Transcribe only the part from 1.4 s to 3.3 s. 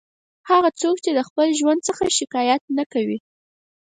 ژوند څخه شکایت نه کوي.